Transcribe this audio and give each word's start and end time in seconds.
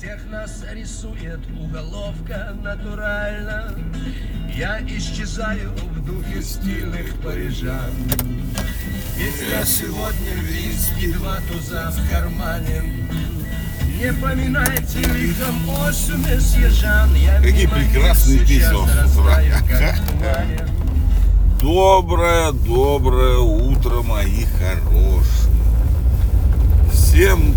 Всех 0.00 0.30
нас 0.30 0.64
рисует 0.72 1.40
уголовка 1.60 2.56
натурально 2.62 3.74
Я 4.56 4.80
исчезаю 4.80 5.72
в 5.74 6.06
духе 6.06 6.40
стильных 6.40 7.16
парижан 7.16 7.90
Ведь 9.18 9.50
я 9.52 9.62
сегодня 9.66 10.32
виски, 10.40 11.12
два 11.12 11.36
туза 11.52 11.90
в 11.90 12.10
кармане 12.10 12.82
Не 14.00 14.10
поминайте 14.14 15.00
лихом 15.00 15.68
осу, 15.86 16.16
месье 16.16 16.70
Жан 16.70 17.14
Я 17.16 17.36
Какие 17.42 17.66
прекрасные 17.66 18.38
тумане. 20.08 20.66
Доброе, 21.60 22.52
доброе 22.52 23.36
утро, 23.36 24.00
мои 24.00 24.46
хорошие. 24.58 25.52
Всем, 26.90 27.54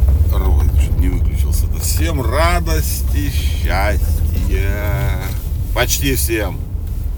всем 1.83 2.21
радости, 2.21 3.29
счастья. 3.29 3.99
Почти 5.75 6.15
всем, 6.15 6.59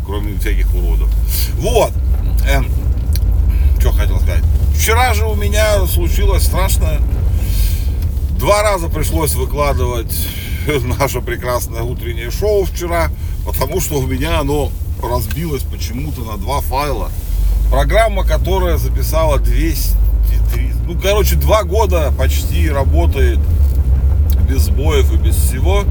кроме 0.05 0.37
всяких 0.39 0.73
уродов. 0.73 1.09
Вот, 1.57 1.91
эм, 2.49 2.67
что 3.79 3.91
хотел 3.91 4.19
сказать. 4.19 4.43
Вчера 4.75 5.13
же 5.13 5.25
у 5.25 5.35
меня 5.35 5.85
случилось 5.85 6.43
страшное. 6.43 6.99
Два 8.39 8.63
раза 8.63 8.87
пришлось 8.87 9.35
выкладывать 9.35 10.13
наше 10.99 11.21
прекрасное 11.21 11.83
утреннее 11.83 12.31
шоу 12.31 12.65
вчера, 12.65 13.11
потому 13.45 13.79
что 13.79 13.99
у 13.99 14.07
меня 14.07 14.39
оно 14.39 14.71
разбилось 15.01 15.61
почему-то 15.61 16.21
на 16.21 16.37
два 16.37 16.61
файла. 16.61 17.11
Программа, 17.69 18.25
которая 18.25 18.77
записала 18.77 19.37
200, 19.37 19.95
300, 20.53 20.79
ну, 20.87 20.99
короче, 20.99 21.35
два 21.35 21.63
года 21.63 22.11
почти 22.17 22.69
работает 22.69 23.39
без 24.47 24.63
сбоев 24.63 25.11
и 25.13 25.17
без 25.17 25.35
всего. 25.35 25.83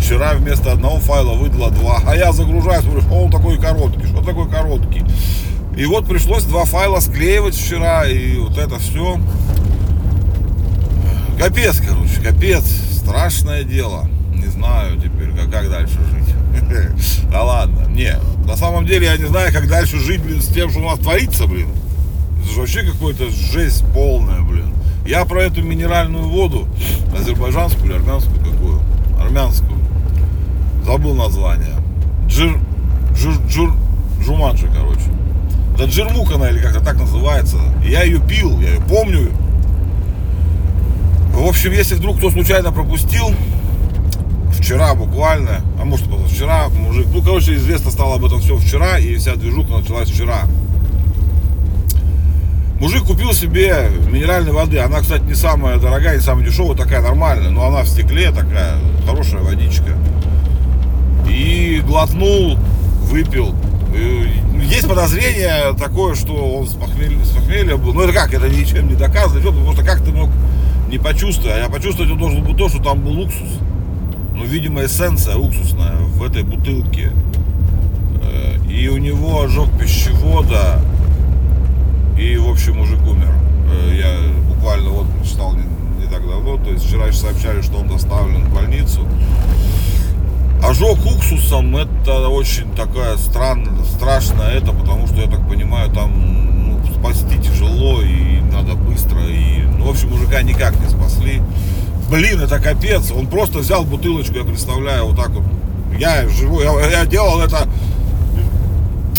Вчера 0.00 0.34
вместо 0.34 0.72
одного 0.72 0.98
файла 0.98 1.34
выдала 1.34 1.70
два. 1.70 2.00
А 2.06 2.16
я 2.16 2.32
загружаю, 2.32 2.82
смотрю, 2.82 3.02
что 3.02 3.14
он 3.14 3.30
такой 3.30 3.58
короткий, 3.58 4.06
что 4.06 4.22
такой 4.22 4.48
короткий. 4.48 5.04
И 5.76 5.86
вот 5.86 6.06
пришлось 6.06 6.44
два 6.44 6.64
файла 6.64 7.00
склеивать 7.00 7.54
вчера, 7.54 8.06
и 8.06 8.36
вот 8.38 8.58
это 8.58 8.78
все. 8.78 9.18
Капец, 11.38 11.80
короче, 11.80 12.20
капец. 12.22 12.64
Страшное 12.92 13.64
дело. 13.64 14.08
Не 14.32 14.46
знаю 14.46 14.96
теперь, 14.96 15.30
как, 15.30 15.50
как 15.50 15.70
дальше 15.70 15.98
жить. 16.10 16.34
Да 17.30 17.42
ладно, 17.42 17.86
не. 17.88 18.16
На 18.46 18.56
самом 18.56 18.86
деле 18.86 19.06
я 19.06 19.16
не 19.16 19.24
знаю, 19.26 19.52
как 19.52 19.68
дальше 19.68 19.98
жить, 19.98 20.22
блин, 20.22 20.40
с 20.40 20.46
тем, 20.46 20.70
что 20.70 20.80
у 20.80 20.84
нас 20.84 20.98
творится, 20.98 21.46
блин. 21.46 21.68
Это 22.40 22.52
же 22.52 22.60
вообще 22.60 22.82
какой-то 22.82 23.28
жесть 23.30 23.84
полная, 23.92 24.40
блин. 24.42 24.73
Я 25.06 25.24
про 25.26 25.42
эту 25.42 25.62
минеральную 25.62 26.28
воду, 26.28 26.66
азербайджанскую 27.14 27.86
или 27.86 27.94
армянскую 27.94 28.38
какую? 28.38 28.80
Армянскую. 29.20 29.78
Забыл 30.84 31.14
название. 31.14 31.76
Джир, 32.26 32.58
джир, 33.14 33.34
джир, 33.46 33.70
Жуманджи, 34.20 34.68
короче. 34.68 35.04
Да 35.76 35.84
Джирмук 35.84 36.32
она 36.32 36.48
или 36.48 36.58
как-то 36.58 36.80
так 36.80 36.96
называется. 36.96 37.58
Я 37.84 38.04
ее 38.04 38.18
пил, 38.18 38.58
я 38.60 38.74
ее 38.74 38.80
помню. 38.80 39.30
В 41.34 41.46
общем, 41.46 41.72
если 41.72 41.96
вдруг 41.96 42.18
кто 42.18 42.30
случайно 42.30 42.72
пропустил, 42.72 43.34
вчера 44.52 44.94
буквально, 44.94 45.60
а 45.78 45.84
может 45.84 46.08
позавчера, 46.08 46.68
мужик, 46.68 47.06
ну, 47.12 47.22
короче, 47.22 47.56
известно 47.56 47.90
стало 47.90 48.14
об 48.14 48.24
этом 48.24 48.40
все 48.40 48.56
вчера, 48.56 48.98
и 48.98 49.16
вся 49.16 49.34
движуха 49.34 49.78
началась 49.78 50.08
вчера. 50.08 50.44
Мужик 52.80 53.04
купил 53.04 53.32
себе 53.32 53.88
минеральной 54.10 54.52
воды. 54.52 54.78
Она, 54.78 55.00
кстати, 55.00 55.22
не 55.22 55.34
самая 55.34 55.78
дорогая, 55.78 56.16
не 56.16 56.22
самая 56.22 56.44
дешевая, 56.44 56.76
такая 56.76 57.00
нормальная, 57.02 57.50
но 57.50 57.66
она 57.66 57.82
в 57.82 57.88
стекле 57.88 58.30
такая, 58.30 58.74
хорошая 59.06 59.42
водичка. 59.42 59.92
И 61.28 61.80
глотнул, 61.86 62.58
выпил. 63.02 63.54
И 63.94 64.28
Есть 64.64 64.88
подозрение 64.88 65.74
такое, 65.78 66.14
что 66.14 66.34
он 66.34 66.66
с 66.66 66.72
похмелья, 66.74 67.24
с 67.24 67.30
похмелья 67.30 67.76
был. 67.76 67.94
Ну 67.94 68.02
это 68.02 68.12
как, 68.12 68.34
это 68.34 68.48
ничем 68.48 68.88
не 68.88 68.96
доказано, 68.96 69.40
потому 69.40 69.72
что 69.72 69.84
как 69.84 70.02
ты 70.04 70.10
мог 70.10 70.30
не 70.90 70.98
почувствовать? 70.98 71.64
А 71.64 71.70
почувствовать 71.70 72.10
он 72.10 72.18
должен 72.18 72.42
был 72.42 72.54
то, 72.54 72.68
что 72.68 72.82
там 72.82 73.00
был 73.00 73.20
уксус. 73.20 73.60
Ну, 74.34 74.44
видимо, 74.44 74.84
эссенция 74.84 75.36
уксусная 75.36 75.94
в 75.94 76.22
этой 76.24 76.42
бутылке. 76.42 77.12
Э, 78.20 78.56
И 78.68 78.88
у 78.88 78.98
него 78.98 79.42
ожог 79.42 79.70
пищевода. 79.78 80.80
И, 82.18 82.36
в 82.36 82.48
общем, 82.48 82.76
мужик 82.76 83.00
умер. 83.06 83.34
Э, 83.70 83.96
Я 83.96 84.54
буквально 84.54 84.90
вот 84.90 85.06
читал 85.24 85.52
не, 85.52 85.64
не 86.02 86.10
так 86.10 86.26
давно. 86.26 86.56
То 86.58 86.70
есть 86.70 86.86
вчера 86.86 87.06
еще 87.06 87.18
сообщали, 87.18 87.60
что 87.62 87.78
он 87.78 87.88
доставлен 87.88 88.44
в 88.44 88.54
больницу. 88.54 89.00
Ожог 90.62 90.98
уксусом 91.04 91.76
это 91.76 92.28
очень 92.28 92.74
такая 92.74 93.18
странная, 93.18 93.84
страшная 93.84 94.52
это, 94.52 94.72
потому 94.72 95.06
что, 95.06 95.20
я 95.20 95.26
так 95.28 95.46
понимаю, 95.46 95.90
там 95.90 96.10
ну, 96.68 96.80
спасти 96.94 97.38
тяжело 97.38 98.00
и 98.00 98.40
надо 98.50 98.74
быстро. 98.74 99.20
И, 99.28 99.62
ну, 99.78 99.86
в 99.86 99.90
общем, 99.90 100.10
мужика 100.10 100.40
никак 100.42 100.74
не 100.80 100.88
спасли. 100.88 101.42
Блин, 102.10 102.40
это 102.40 102.58
капец. 102.60 103.10
Он 103.10 103.26
просто 103.26 103.58
взял 103.58 103.84
бутылочку, 103.84 104.36
я 104.36 104.44
представляю, 104.44 105.06
вот 105.06 105.16
так 105.16 105.30
вот. 105.30 105.44
Я 105.98 106.28
живу, 106.28 106.60
я, 106.60 106.72
я 106.90 107.06
делал 107.06 107.40
это 107.40 107.68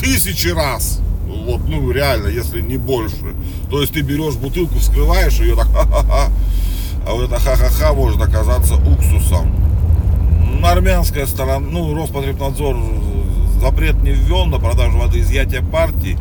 тысячи 0.01 0.47
раз. 0.47 0.99
Вот, 1.45 1.61
ну, 1.67 1.91
реально, 1.91 2.27
если 2.27 2.59
не 2.59 2.77
больше. 2.77 3.35
То 3.69 3.79
есть 3.79 3.93
ты 3.93 4.01
берешь 4.01 4.33
бутылку, 4.35 4.79
вскрываешь 4.79 5.39
ее 5.39 5.55
так 5.55 5.67
ха-ха-ха. 5.67 6.31
А 7.07 7.13
вот 7.13 7.25
это 7.25 7.39
ха-ха-ха 7.39 7.93
может 7.93 8.19
оказаться 8.19 8.75
уксусом. 8.75 9.55
Армянская 10.63 11.27
сторона, 11.27 11.59
ну, 11.59 11.93
Роспотребнадзор 11.93 12.75
запрет 13.61 14.01
не 14.01 14.11
ввел 14.11 14.45
на 14.47 14.57
продажу 14.57 14.97
воды, 14.97 15.19
изъятие 15.19 15.61
партий, 15.61 16.17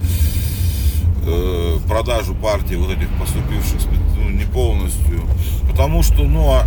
э, 1.27 1.79
продажу 1.89 2.35
партий 2.35 2.77
вот 2.77 2.91
этих 2.91 3.09
поступивших 3.19 3.81
ну, 4.19 4.29
не 4.29 4.45
полностью. 4.45 5.23
Потому 5.71 6.03
что, 6.03 6.25
ну, 6.25 6.51
а 6.51 6.67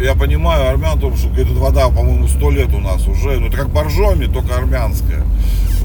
я 0.00 0.14
понимаю 0.14 0.68
армян, 0.68 0.94
потому 0.94 1.16
что 1.16 1.28
эта 1.30 1.52
вода, 1.54 1.88
по-моему, 1.88 2.28
сто 2.28 2.52
лет 2.52 2.72
у 2.72 2.78
нас 2.78 3.08
уже, 3.08 3.40
ну, 3.40 3.48
это 3.48 3.56
как 3.56 3.70
боржоми, 3.70 4.26
только 4.26 4.56
армянская. 4.56 5.24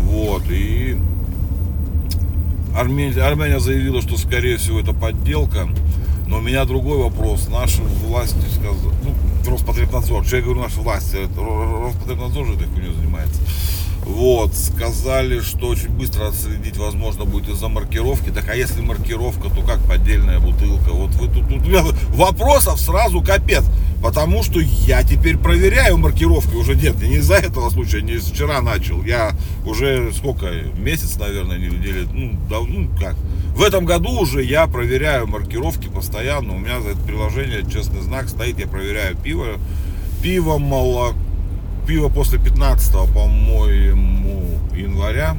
Вот, 0.03 0.43
и 0.51 0.99
Армения, 2.75 3.21
Армения 3.21 3.59
заявила, 3.59 4.01
что, 4.01 4.17
скорее 4.17 4.57
всего, 4.57 4.79
это 4.79 4.93
подделка. 4.93 5.67
Но 6.27 6.37
у 6.37 6.41
меня 6.41 6.63
другой 6.65 6.97
вопрос. 6.97 7.49
Наши 7.49 7.81
власти 7.81 8.39
сказали, 8.49 8.93
ну, 9.03 9.51
Роспотребнадзор, 9.51 10.25
что 10.25 10.37
я 10.37 10.41
говорю 10.41 10.61
наши 10.61 10.79
власти, 10.79 11.17
Роспотребнадзор 11.37 12.47
же 12.47 12.53
этой 12.53 12.67
хуйней 12.67 12.93
занимается. 12.93 13.41
Вот, 14.05 14.55
сказали, 14.55 15.41
что 15.41 15.67
очень 15.67 15.89
быстро 15.89 16.27
отследить 16.27 16.77
возможно 16.77 17.25
будет 17.25 17.49
из-за 17.49 17.67
маркировки. 17.67 18.29
Так 18.29 18.49
а 18.49 18.55
если 18.55 18.81
маркировка, 18.81 19.49
то 19.49 19.61
как 19.61 19.79
поддельная 19.85 20.39
бутылка? 20.39 20.89
Вот 20.91 21.11
вы 21.15 21.27
тут, 21.27 21.47
тут 21.47 21.67
меня 21.67 21.83
вопросов 22.09 22.79
сразу 22.79 23.21
капец. 23.21 23.63
Потому 24.01 24.41
что 24.41 24.59
я 24.59 25.03
теперь 25.03 25.37
проверяю 25.37 25.97
маркировки 25.97 26.55
уже 26.55 26.75
нет. 26.75 26.99
Не 27.01 27.17
из-за 27.17 27.35
этого 27.35 27.69
случая, 27.69 28.01
не 28.01 28.17
вчера 28.17 28.59
начал. 28.61 29.03
Я 29.03 29.33
уже 29.63 30.11
сколько, 30.11 30.47
месяц, 30.75 31.17
наверное, 31.17 31.59
не 31.59 31.67
недели, 31.67 32.07
ну, 32.11 32.39
да, 32.49 32.59
ну 32.61 32.89
как. 32.99 33.15
В 33.55 33.61
этом 33.61 33.85
году 33.85 34.19
уже 34.19 34.43
я 34.43 34.65
проверяю 34.65 35.27
маркировки 35.27 35.87
постоянно. 35.87 36.55
У 36.55 36.57
меня 36.57 36.81
за 36.81 36.89
это 36.89 36.99
приложение 37.01 37.63
честный 37.71 38.01
знак 38.01 38.27
стоит. 38.27 38.57
Я 38.57 38.67
проверяю 38.67 39.15
пиво. 39.15 39.59
Пиво, 40.23 40.57
молоко. 40.57 41.15
Пиво 41.91 42.07
после 42.07 42.39
15, 42.39 42.93
по-моему, 43.13 44.45
января 44.73 45.35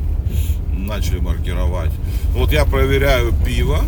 начали 0.70 1.18
маркировать. 1.18 1.90
Вот 2.34 2.52
я 2.52 2.66
проверяю 2.66 3.32
пиво, 3.42 3.82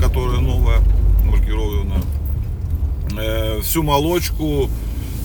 которое 0.00 0.40
новое, 0.40 0.78
маркированное. 1.24 2.02
Э, 3.16 3.60
всю 3.62 3.84
молочку, 3.84 4.68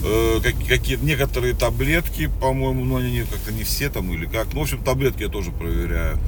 э, 0.06 0.40
как- 0.44 0.68
какие 0.68 0.98
некоторые 0.98 1.56
таблетки, 1.56 2.30
по-моему, 2.40 2.86
но 2.86 2.98
они 2.98 3.14
не- 3.14 3.22
как-то 3.22 3.52
не 3.52 3.64
все 3.64 3.90
там 3.90 4.14
или 4.14 4.28
как. 4.28 4.54
Ну, 4.54 4.60
в 4.60 4.62
общем, 4.62 4.78
таблетки 4.84 5.24
я 5.24 5.30
тоже 5.30 5.50
проверяю. 5.50 6.20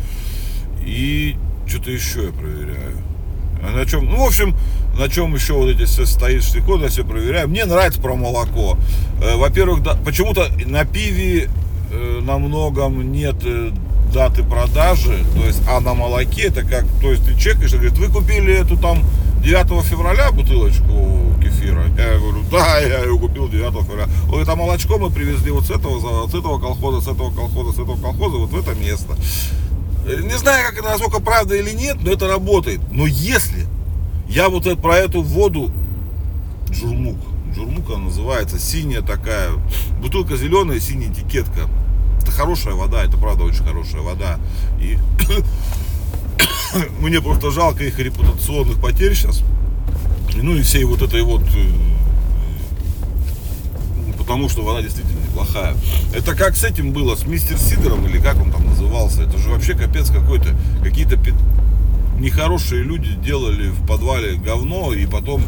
И 0.84 1.36
что-то 1.68 1.92
еще 1.92 2.24
я 2.24 2.32
проверяю. 2.32 2.98
А 3.64 3.72
на 3.72 3.86
чем, 3.86 4.06
ну, 4.06 4.24
в 4.24 4.28
общем, 4.28 4.56
на 4.98 5.08
чем 5.10 5.34
еще 5.36 5.54
вот 5.54 5.70
эти 5.70 5.86
все 5.86 6.06
стоит 6.06 6.44
штикоды, 6.44 6.84
я 6.84 6.90
все 6.90 7.04
проверяю. 7.04 7.48
Мне 7.48 7.66
нравится 7.66 8.02
про 8.02 8.16
молоко. 8.16 8.78
Э, 9.22 9.36
Во-первых, 9.36 9.84
да, 9.84 9.96
почему-то 10.04 10.48
на 10.66 10.86
пиве 10.86 11.50
э, 11.92 12.20
на 12.22 12.38
многом 12.38 13.12
нет 13.12 13.36
э, 13.44 13.72
даты 14.14 14.44
продажи, 14.44 15.24
то 15.36 15.46
есть, 15.46 15.62
а 15.68 15.80
на 15.80 15.94
молоке 15.94 16.44
это 16.44 16.64
как, 16.64 16.86
то 17.02 17.12
есть 17.12 17.26
ты 17.26 17.38
чекаешь, 17.40 17.74
и 17.74 17.78
говорит, 17.78 17.98
вы 17.98 18.08
купили 18.10 18.54
эту 18.54 18.78
там 18.78 19.04
9 19.42 19.86
февраля 19.86 20.32
бутылочку 20.32 21.34
кефира? 21.42 21.86
Я 21.98 22.20
говорю, 22.20 22.44
да, 22.52 22.80
я 22.82 23.04
ее 23.04 23.18
купил 23.18 23.48
9 23.48 23.72
февраля. 23.86 24.10
Он 24.26 24.30
говорит, 24.30 24.50
а 24.50 24.56
молочко 24.56 24.98
мы 24.98 25.10
привезли 25.10 25.52
вот 25.52 25.66
с 25.66 25.72
этого, 25.72 26.28
с 26.28 26.34
этого 26.34 26.60
колхоза, 26.60 27.02
с 27.02 27.14
этого 27.14 27.32
колхоза, 27.32 27.72
с 27.72 27.80
этого 27.80 27.96
колхоза, 27.96 28.38
вот 28.38 28.50
в 28.50 28.60
это 28.60 28.78
место. 28.78 29.16
Э, 30.06 30.22
Не 30.24 30.38
знаю, 30.38 30.66
как 30.68 30.80
это, 30.80 30.90
насколько 30.90 31.20
правда 31.22 31.56
или 31.56 31.72
нет, 31.72 31.98
но 32.02 32.12
это 32.12 32.28
работает. 32.28 32.82
Но 32.92 33.06
если 33.06 33.68
я 34.28 34.50
вот 34.50 34.66
это- 34.66 34.76
про 34.82 34.98
эту 34.98 35.22
воду 35.22 35.72
Джурмук, 36.72 37.18
Джурмука 37.54 37.98
называется, 37.98 38.58
синяя 38.60 39.02
такая, 39.02 39.52
бутылка 40.02 40.38
зеленая, 40.38 40.80
синяя 40.80 41.12
этикетка. 41.12 41.68
Это 42.22 42.32
хорошая 42.32 42.76
вода, 42.76 43.04
это 43.04 43.18
правда 43.18 43.44
очень 43.44 43.64
хорошая 43.64 44.02
вода. 44.02 44.40
И 44.80 44.98
мне 47.00 47.22
просто 47.22 47.52
жалко 47.52 47.84
их 47.84 48.00
репутационных 48.00 48.80
потерь 48.80 49.16
сейчас. 49.16 49.42
Ну 50.34 50.56
и 50.56 50.62
всей 50.62 50.86
вот 50.86 51.02
этой 51.02 51.24
вот 51.24 51.42
э, 51.56 51.72
потому 54.18 54.48
что 54.48 54.64
вода 54.64 54.82
действительно 54.82 55.11
неплохая. 55.32 55.76
Это 56.14 56.36
как 56.36 56.56
с 56.56 56.64
этим 56.64 56.92
было, 56.92 57.16
с 57.16 57.26
мистер 57.26 57.58
Сидором, 57.58 58.06
или 58.08 58.20
как 58.20 58.40
он 58.42 58.52
там 58.52 58.66
назывался. 58.66 59.24
Это 59.24 59.38
же 59.38 59.50
вообще 59.50 59.74
капец 59.74 60.10
какой-то. 60.10 60.50
Какие-то 60.84 61.18
нехорошие 62.20 62.84
люди 62.84 63.14
делали 63.16 63.70
в 63.70 63.86
подвале 63.88 64.36
говно, 64.36 64.94
и 64.94 65.06
потом 65.06 65.42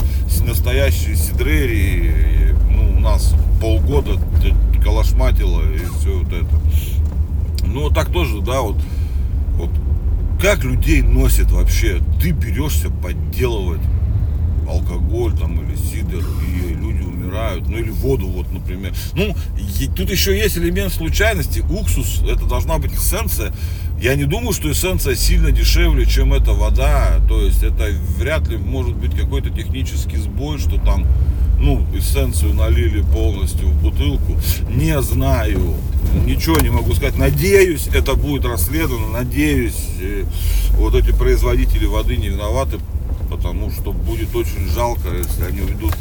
настоящие 0.45 1.15
сидрери, 1.15 2.55
ну, 2.69 2.97
у 2.97 2.99
нас 2.99 3.33
полгода 3.61 4.19
калашматило 4.83 5.61
и 5.61 5.79
все 5.99 6.19
вот 6.19 6.33
это. 6.33 6.59
Ну, 7.65 7.89
так 7.89 8.11
тоже, 8.11 8.41
да, 8.41 8.61
вот, 8.61 8.77
вот 9.55 9.69
как 10.41 10.63
людей 10.63 11.01
носит 11.01 11.51
вообще? 11.51 12.01
Ты 12.21 12.31
берешься 12.31 12.89
подделывать 12.89 13.81
алкоголь 14.67 15.33
там 15.37 15.59
или 15.63 15.75
сидр, 15.75 16.23
и 16.47 16.73
люди 16.73 17.03
умирают, 17.03 17.67
ну 17.67 17.77
или 17.77 17.89
воду 17.89 18.27
вот, 18.27 18.51
например. 18.51 18.93
Ну, 19.13 19.35
тут 19.95 20.09
еще 20.09 20.37
есть 20.37 20.57
элемент 20.57 20.93
случайности. 20.93 21.63
Уксус, 21.69 22.21
это 22.27 22.45
должна 22.45 22.77
быть 22.77 22.93
эссенция. 22.93 23.53
Я 24.01 24.15
не 24.15 24.25
думаю, 24.25 24.53
что 24.53 24.71
эссенция 24.71 25.15
сильно 25.15 25.51
дешевле, 25.51 26.05
чем 26.05 26.33
эта 26.33 26.51
вода. 26.51 27.21
То 27.27 27.41
есть 27.41 27.63
это 27.63 27.87
вряд 28.17 28.47
ли 28.47 28.57
может 28.57 28.95
быть 28.95 29.15
какой-то 29.15 29.49
технический 29.49 30.17
сбой, 30.17 30.57
что 30.59 30.77
там 30.77 31.05
ну, 31.59 31.85
эссенцию 31.95 32.53
налили 32.53 33.01
полностью 33.01 33.67
в 33.69 33.81
бутылку. 33.81 34.35
Не 34.69 35.01
знаю, 35.01 35.75
ничего 36.25 36.59
не 36.59 36.69
могу 36.69 36.93
сказать. 36.93 37.17
Надеюсь, 37.17 37.87
это 37.93 38.15
будет 38.15 38.45
расследовано. 38.45 39.07
Надеюсь, 39.07 39.87
э, 40.01 40.25
вот 40.71 40.95
эти 40.95 41.11
производители 41.11 41.85
воды 41.85 42.17
не 42.17 42.27
виноваты, 42.27 42.79
потому 43.29 43.71
что 43.71 43.91
будет 43.91 44.35
очень 44.35 44.67
жалко, 44.69 45.09
если 45.09 45.43
они 45.43 45.61
уйдут. 45.61 45.93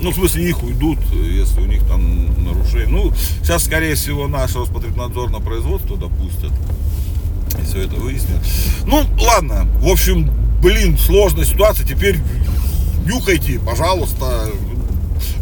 Ну, 0.00 0.10
в 0.10 0.14
смысле, 0.14 0.48
их 0.48 0.62
уйдут, 0.62 0.98
если 1.12 1.60
у 1.60 1.66
них 1.66 1.84
там 1.86 2.44
нарушение. 2.44 2.88
Ну, 2.88 3.12
сейчас, 3.42 3.64
скорее 3.64 3.94
всего, 3.94 4.28
наш 4.28 4.54
Роспотребнадзор 4.54 5.30
на 5.30 5.40
производство 5.40 5.96
допустят. 5.96 6.52
И 7.58 7.64
все 7.64 7.82
это 7.82 7.96
выяснят. 7.96 8.40
Ну, 8.86 9.04
ладно. 9.20 9.66
В 9.80 9.88
общем, 9.88 10.30
блин, 10.60 10.98
сложная 10.98 11.44
ситуация. 11.44 11.86
Теперь 11.86 12.18
нюхайте, 13.06 13.58
пожалуйста. 13.58 14.48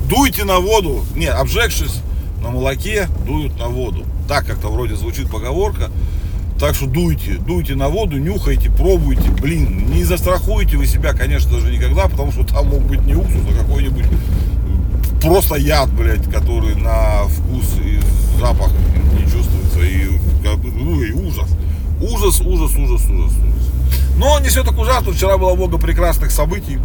Дуйте 0.08 0.44
на 0.44 0.60
воду. 0.60 1.04
Не, 1.16 1.26
обжегшись 1.26 2.00
на 2.42 2.50
молоке, 2.50 3.08
дуют 3.26 3.58
на 3.58 3.68
воду. 3.68 4.04
Так 4.28 4.46
как-то 4.46 4.68
вроде 4.68 4.96
звучит 4.96 5.30
поговорка. 5.30 5.90
Так 6.58 6.76
что 6.76 6.86
дуйте, 6.86 7.32
дуйте 7.34 7.74
на 7.74 7.88
воду, 7.88 8.16
нюхайте, 8.16 8.70
пробуйте. 8.70 9.28
Блин, 9.40 9.88
не 9.88 10.04
застрахуете 10.04 10.76
вы 10.76 10.86
себя, 10.86 11.12
конечно 11.12 11.58
же, 11.58 11.72
никогда, 11.72 12.08
потому 12.08 12.30
что 12.30 12.44
там 12.44 12.68
мог 12.68 12.82
быть 12.82 13.04
не 13.04 13.14
уксус, 13.14 13.42
а 13.50 13.62
какой-нибудь 13.62 14.04
просто 15.20 15.56
яд, 15.56 15.90
блядь, 15.90 16.30
который 16.30 16.76
на 16.76 17.24
вкус 17.24 17.64
и 17.84 17.98
запах 18.38 18.70
не 19.14 19.22
чувствуется. 19.22 19.80
И, 19.80 20.10
ну, 20.76 21.02
и 21.02 21.12
ужас. 21.12 21.48
Ужас, 22.00 22.40
ужас, 22.40 22.76
ужас, 22.76 23.02
ужас, 23.06 23.10
ужас. 23.10 23.32
Но 24.16 24.38
не 24.38 24.48
все 24.48 24.62
так 24.62 24.78
ужасно. 24.78 25.12
Вчера 25.12 25.38
было 25.38 25.54
много 25.54 25.78
прекрасных 25.78 26.30
событий. 26.30 26.78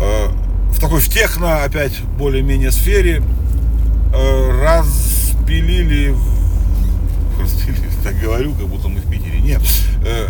Э, 0.00 0.28
в 0.70 0.80
такой 0.80 1.00
в 1.00 1.08
техно, 1.08 1.64
опять, 1.64 2.00
более-менее 2.18 2.72
сфере. 2.72 3.22
Э, 4.14 4.80
распилили 4.80 6.14
так 8.04 8.20
говорю, 8.20 8.52
как 8.52 8.66
будто 8.68 8.88
мы 8.88 9.00
в 9.00 9.10
Питере. 9.10 9.40
Нет. 9.40 9.62
Э, 10.06 10.28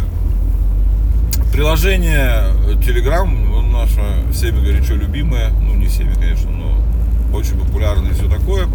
приложение 1.53 2.53
Telegram 2.81 3.27
наше 3.73 4.01
всеми 4.33 4.65
горячо 4.65 4.95
любимое. 4.95 5.51
Ну, 5.61 5.75
не 5.75 5.87
всеми, 5.87 6.15
конечно, 6.15 6.51
но 6.51 7.37
очень 7.37 7.59
популярное 7.59 8.13
и 8.13 8.15
все 8.15 8.29
такое. 8.29 8.69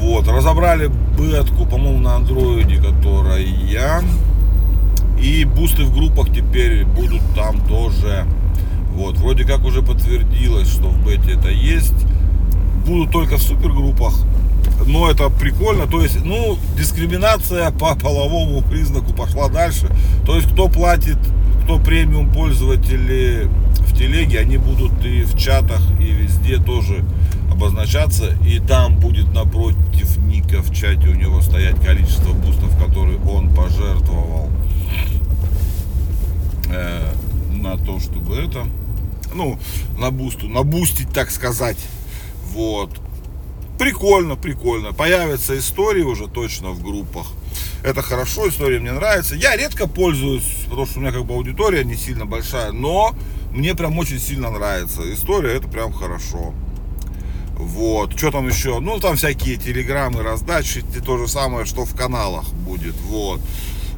Вот. 0.00 0.28
Разобрали 0.28 0.88
бетку, 1.18 1.66
по-моему, 1.66 1.98
на 1.98 2.14
андроиде, 2.14 2.76
которая 2.76 3.42
и 5.18 5.44
бусты 5.44 5.84
в 5.84 5.92
группах 5.92 6.28
теперь 6.32 6.84
будут 6.84 7.22
там 7.34 7.60
тоже. 7.66 8.24
Вот, 8.94 9.16
вроде 9.16 9.44
как 9.44 9.64
уже 9.64 9.82
подтвердилось, 9.82 10.68
что 10.68 10.88
в 10.88 11.04
бете 11.04 11.32
это 11.32 11.48
есть. 11.48 11.94
Будут 12.86 13.10
только 13.10 13.36
в 13.36 13.42
супергруппах 13.42 14.14
но 14.86 15.10
это 15.10 15.28
прикольно. 15.28 15.86
То 15.86 16.02
есть, 16.02 16.24
ну, 16.24 16.58
дискриминация 16.76 17.70
по 17.70 17.94
половому 17.94 18.62
признаку 18.62 19.12
пошла 19.12 19.48
дальше. 19.48 19.94
То 20.26 20.36
есть, 20.36 20.50
кто 20.52 20.68
платит, 20.68 21.18
кто 21.64 21.78
премиум 21.78 22.30
пользователи 22.30 23.48
в 23.86 23.96
телеге, 23.96 24.40
они 24.40 24.56
будут 24.56 25.04
и 25.04 25.22
в 25.22 25.36
чатах, 25.38 25.80
и 26.00 26.10
везде 26.10 26.58
тоже 26.58 27.04
обозначаться. 27.50 28.36
И 28.46 28.58
там 28.58 28.96
будет 28.96 29.32
напротив 29.32 30.16
ника 30.18 30.62
в 30.62 30.74
чате 30.74 31.08
у 31.08 31.14
него 31.14 31.40
стоять 31.40 31.80
количество 31.80 32.32
бустов, 32.32 32.76
которые 32.82 33.18
он 33.20 33.54
пожертвовал 33.54 34.50
э, 36.70 37.12
на 37.52 37.76
то, 37.76 38.00
чтобы 38.00 38.36
это, 38.36 38.66
ну, 39.34 39.58
на 39.98 40.10
бусту, 40.10 40.48
набустить, 40.48 41.12
так 41.12 41.30
сказать. 41.30 41.78
Вот. 42.52 42.90
Прикольно, 43.82 44.36
прикольно. 44.36 44.92
Появятся 44.92 45.58
истории 45.58 46.04
уже 46.04 46.28
точно 46.28 46.70
в 46.70 46.84
группах. 46.84 47.26
Это 47.82 48.00
хорошо, 48.00 48.48
история 48.48 48.78
мне 48.78 48.92
нравится. 48.92 49.34
Я 49.34 49.56
редко 49.56 49.88
пользуюсь, 49.88 50.44
потому 50.66 50.86
что 50.86 51.00
у 51.00 51.02
меня 51.02 51.10
как 51.10 51.24
бы 51.24 51.34
аудитория 51.34 51.82
не 51.82 51.96
сильно 51.96 52.24
большая, 52.24 52.70
но 52.70 53.12
мне 53.50 53.74
прям 53.74 53.98
очень 53.98 54.20
сильно 54.20 54.50
нравится. 54.50 55.02
История 55.12 55.54
это 55.56 55.66
прям 55.66 55.92
хорошо. 55.92 56.54
Вот, 57.56 58.16
что 58.16 58.30
там 58.30 58.46
еще? 58.46 58.78
Ну, 58.78 59.00
там 59.00 59.16
всякие 59.16 59.56
телеграммы, 59.56 60.22
раздачи, 60.22 60.84
то 61.04 61.18
же 61.18 61.26
самое, 61.26 61.66
что 61.66 61.84
в 61.84 61.92
каналах 61.96 62.52
будет. 62.52 62.94
Вот. 63.08 63.40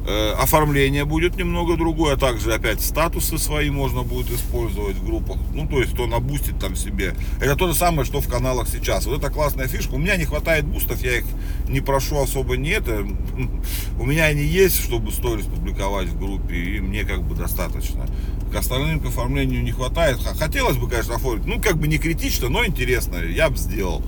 Э, 0.07 0.33
оформление 0.33 1.03
будет 1.03 1.35
немного 1.35 1.77
другое, 1.77 2.13
а 2.13 2.17
также 2.17 2.53
опять 2.53 2.81
статусы 2.81 3.39
свои 3.39 3.71
можно 3.71 4.03
будет 4.03 4.29
использовать 4.29 4.97
в 4.97 5.05
группах. 5.05 5.37
Ну, 5.53 5.67
то 5.67 5.79
есть, 5.79 5.93
кто 5.93 6.05
набустит 6.05 6.59
там 6.59 6.75
себе. 6.75 7.15
Это 7.41 7.55
то 7.55 7.67
же 7.67 7.73
самое, 7.73 8.05
что 8.05 8.21
в 8.21 8.27
каналах 8.27 8.67
сейчас. 8.67 9.07
Вот 9.07 9.17
это 9.17 9.31
классная 9.31 9.67
фишка. 9.67 9.95
У 9.95 9.97
меня 9.97 10.15
не 10.15 10.25
хватает 10.25 10.65
бустов, 10.65 11.01
я 11.01 11.17
их 11.17 11.25
не 11.67 11.81
прошу 11.81 12.21
особо 12.21 12.55
не 12.55 12.69
это. 12.69 13.03
У 13.99 14.05
меня 14.05 14.25
они 14.25 14.43
есть, 14.43 14.83
чтобы 14.83 15.11
сторис 15.11 15.45
публиковать 15.45 16.07
в 16.09 16.19
группе, 16.19 16.55
и 16.55 16.79
мне 16.79 17.03
как 17.03 17.23
бы 17.23 17.33
достаточно. 17.33 18.05
К 18.51 18.57
остальным 18.57 18.99
к 18.99 19.07
оформлению 19.07 19.63
не 19.63 19.71
хватает. 19.71 20.19
Хотелось 20.37 20.77
бы, 20.77 20.87
конечно, 20.87 21.15
оформить. 21.15 21.47
Ну, 21.47 21.59
как 21.59 21.77
бы 21.77 21.87
не 21.87 21.97
критично, 21.97 22.49
но 22.49 22.63
интересно. 22.63 23.17
Я 23.17 23.49
бы 23.49 23.57
сделал 23.57 24.03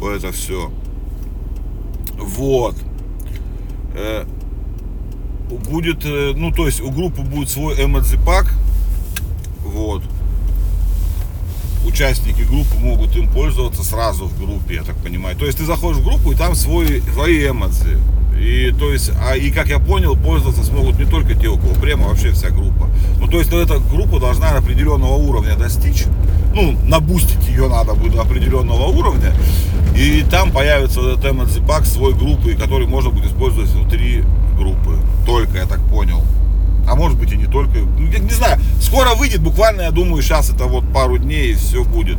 это 0.00 0.32
все. 0.32 0.72
Вот 2.14 2.76
э, 3.94 4.24
будет, 5.56 6.04
э, 6.04 6.32
ну 6.36 6.52
то 6.52 6.66
есть 6.66 6.80
у 6.80 6.90
группы 6.90 7.22
будет 7.22 7.48
свой 7.48 7.74
emoji 7.76 8.22
пак, 8.24 8.52
вот. 9.64 10.02
Участники 11.86 12.42
группы 12.42 12.76
могут 12.76 13.16
им 13.16 13.30
пользоваться 13.30 13.82
сразу 13.82 14.26
в 14.26 14.38
группе, 14.38 14.74
я 14.74 14.82
так 14.82 14.96
понимаю. 14.96 15.36
То 15.36 15.46
есть 15.46 15.58
ты 15.58 15.64
заходишь 15.64 16.00
в 16.00 16.04
группу 16.04 16.32
и 16.32 16.34
там 16.34 16.54
свой, 16.54 17.02
свои 17.14 17.48
эмодзи. 17.48 17.98
И 18.38 18.72
то 18.78 18.92
есть, 18.92 19.10
а 19.20 19.36
и 19.36 19.50
как 19.50 19.68
я 19.68 19.78
понял, 19.78 20.16
пользоваться 20.16 20.62
смогут 20.62 20.98
не 20.98 21.06
только 21.06 21.34
те, 21.34 21.48
у 21.48 21.56
кого 21.56 21.74
према, 21.74 22.08
вообще 22.08 22.30
вся 22.30 22.50
группа. 22.50 22.88
Ну 23.20 23.26
то 23.26 23.38
есть, 23.38 23.52
эта 23.52 23.78
группа 23.78 24.20
должна 24.20 24.50
определенного 24.50 25.14
уровня 25.14 25.56
достичь. 25.56 26.04
Ну, 26.54 26.72
набустить 26.84 27.48
ее 27.48 27.68
надо 27.68 27.94
будет 27.94 28.14
до 28.14 28.22
определенного 28.22 28.86
уровня. 28.86 29.32
И 29.96 30.24
там 30.30 30.52
появится 30.52 31.00
вот 31.00 31.18
этот 31.18 31.24
emoji 31.24 31.66
пак 31.66 31.84
свой 31.84 32.14
группы, 32.14 32.54
который 32.54 32.86
можно 32.86 33.10
будет 33.10 33.26
использовать 33.26 33.70
внутри 33.70 34.22
группы. 34.56 34.97
Только, 35.28 35.58
я 35.58 35.66
так 35.66 35.80
понял. 35.90 36.22
А 36.88 36.94
может 36.94 37.18
быть 37.18 37.30
и 37.30 37.36
не 37.36 37.44
только. 37.44 37.80
Ну, 37.80 38.06
не 38.06 38.32
знаю. 38.32 38.58
Скоро 38.80 39.14
выйдет, 39.14 39.42
буквально, 39.42 39.82
я 39.82 39.90
думаю, 39.90 40.22
сейчас 40.22 40.48
это 40.48 40.64
вот 40.64 40.90
пару 40.90 41.18
дней 41.18 41.52
и 41.52 41.54
все 41.54 41.84
будет. 41.84 42.16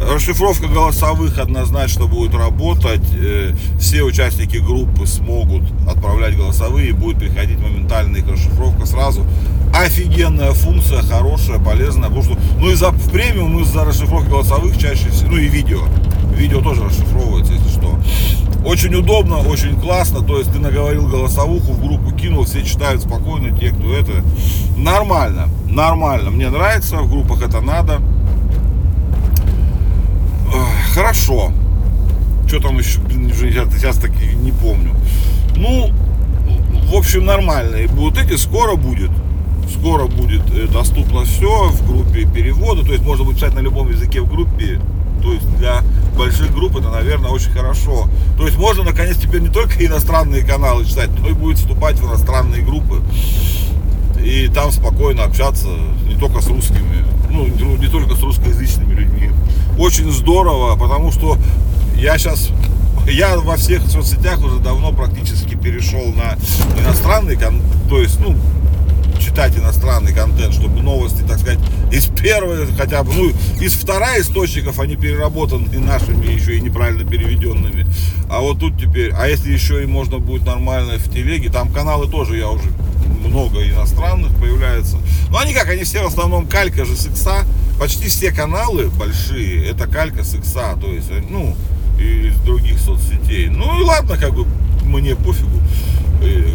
Расшифровка 0.00 0.66
голосовых 0.66 1.38
однозначно 1.38 2.06
будет 2.06 2.34
работать. 2.34 3.06
Э, 3.12 3.52
все 3.78 4.04
участники 4.04 4.56
группы 4.56 5.06
смогут 5.06 5.64
отправлять 5.86 6.34
голосовые, 6.34 6.94
будет 6.94 7.18
приходить 7.18 7.58
моментально 7.58 8.16
их 8.16 8.26
расшифровка 8.26 8.86
сразу. 8.86 9.26
Офигенная 9.74 10.52
функция, 10.52 11.02
хорошая, 11.02 11.58
полезная. 11.58 12.08
Потому 12.08 12.22
что, 12.22 12.38
ну 12.58 12.70
и 12.70 12.74
за, 12.74 12.88
в 12.88 13.10
премиум 13.10 13.60
из-за 13.60 13.84
расшифровки 13.84 14.30
голосовых 14.30 14.78
чаще 14.78 15.10
всего, 15.10 15.32
ну 15.32 15.36
и 15.36 15.48
видео. 15.48 15.82
Видео 16.34 16.62
тоже 16.62 16.84
расшифровывается, 16.84 17.52
если 17.52 17.68
что. 17.68 17.98
Очень 18.66 18.96
удобно, 18.96 19.38
очень 19.38 19.80
классно. 19.80 20.22
То 20.22 20.38
есть 20.38 20.52
ты 20.52 20.58
наговорил 20.58 21.06
голосовуху, 21.06 21.72
в 21.72 21.80
группу 21.80 22.10
кинул, 22.10 22.44
все 22.44 22.64
читают 22.64 23.00
спокойно, 23.00 23.56
те, 23.56 23.70
кто 23.70 23.94
это. 23.94 24.24
Нормально, 24.76 25.48
нормально. 25.70 26.30
Мне 26.30 26.50
нравится, 26.50 26.96
в 26.96 27.08
группах 27.08 27.42
это 27.42 27.60
надо. 27.60 28.00
хорошо. 30.92 31.52
Что 32.48 32.60
там 32.60 32.78
еще, 32.78 32.98
блин, 33.00 33.32
сейчас, 33.32 33.72
сейчас 33.72 33.96
так 33.98 34.10
не 34.10 34.50
помню. 34.50 34.94
Ну, 35.54 35.92
в 36.90 36.96
общем, 36.96 37.24
нормально. 37.24 37.76
И 37.76 37.86
вот 37.86 38.18
эти 38.18 38.36
скоро 38.36 38.74
будет. 38.74 39.10
Скоро 39.78 40.06
будет 40.06 40.42
э, 40.54 40.66
доступно 40.66 41.24
все 41.24 41.68
в 41.70 41.86
группе 41.86 42.24
перевода. 42.24 42.84
То 42.84 42.92
есть 42.92 43.04
можно 43.04 43.24
будет 43.24 43.36
писать 43.36 43.54
на 43.54 43.60
любом 43.60 43.90
языке 43.90 44.20
в 44.20 44.28
группе. 44.28 44.80
То 45.22 45.32
есть 45.32 45.48
для 45.56 45.82
больших 46.16 46.52
групп 46.52 46.76
это, 46.76 46.88
наверное, 46.88 47.30
очень 47.30 47.50
хорошо. 47.50 48.08
То 48.36 48.46
есть 48.46 48.58
можно, 48.58 48.82
наконец, 48.82 49.16
теперь 49.16 49.40
не 49.40 49.48
только 49.48 49.84
иностранные 49.84 50.44
каналы 50.44 50.84
читать, 50.84 51.10
но 51.20 51.28
и 51.28 51.32
будет 51.32 51.58
вступать 51.58 51.98
в 51.98 52.06
иностранные 52.06 52.62
группы. 52.62 53.02
И 54.22 54.48
там 54.48 54.72
спокойно 54.72 55.24
общаться 55.24 55.68
не 56.08 56.14
только 56.14 56.40
с 56.40 56.48
русскими, 56.48 57.04
ну, 57.30 57.46
не 57.76 57.88
только 57.88 58.16
с 58.16 58.22
русскоязычными 58.22 58.94
людьми. 58.94 59.30
Очень 59.78 60.10
здорово, 60.10 60.76
потому 60.76 61.12
что 61.12 61.36
я 61.96 62.18
сейчас 62.18 62.50
я 63.08 63.38
во 63.38 63.56
всех 63.56 63.82
соцсетях 63.88 64.42
уже 64.42 64.58
давно 64.58 64.92
практически 64.92 65.54
перешел 65.54 66.12
на 66.12 66.36
иностранный, 66.80 67.38
то 67.88 68.00
есть, 68.00 68.18
ну, 68.18 68.34
читать 69.18 69.56
иностранный 69.56 70.12
контент, 70.12 70.54
чтобы 70.54 70.82
новости, 70.82 71.22
так 71.22 71.38
сказать, 71.38 71.58
из 71.90 72.06
первой 72.06 72.66
хотя 72.76 73.02
бы, 73.02 73.12
ну, 73.12 73.32
из 73.60 73.74
вторая 73.74 74.20
источников, 74.20 74.80
они 74.80 74.96
переработаны 74.96 75.78
нашими 75.78 76.26
еще 76.26 76.56
и 76.56 76.60
неправильно 76.60 77.08
переведенными. 77.08 77.86
А 78.28 78.40
вот 78.40 78.60
тут 78.60 78.78
теперь, 78.80 79.12
а 79.12 79.28
если 79.28 79.52
еще 79.52 79.82
и 79.82 79.86
можно 79.86 80.18
будет 80.18 80.46
нормально 80.46 80.98
в 80.98 81.12
телеге, 81.12 81.50
там 81.50 81.72
каналы 81.72 82.08
тоже 82.08 82.36
я 82.36 82.48
уже 82.48 82.70
много 83.24 83.62
иностранных 83.68 84.34
появляется. 84.36 84.98
Но 85.30 85.38
они 85.38 85.52
как, 85.54 85.68
они 85.68 85.84
все 85.84 86.02
в 86.02 86.06
основном 86.06 86.46
калька 86.46 86.84
же 86.84 86.96
с 86.96 87.06
икса. 87.06 87.44
Почти 87.78 88.08
все 88.08 88.32
каналы 88.32 88.88
большие, 88.88 89.66
это 89.66 89.86
калька 89.86 90.24
с 90.24 90.34
икса, 90.34 90.76
то 90.80 90.90
есть, 90.90 91.10
ну, 91.28 91.54
из 91.98 92.36
других 92.40 92.78
соцсетей. 92.78 93.48
Ну 93.48 93.80
и 93.80 93.84
ладно, 93.84 94.16
как 94.16 94.34
бы 94.34 94.46
мне 94.86 95.14
пофигу. 95.14 95.60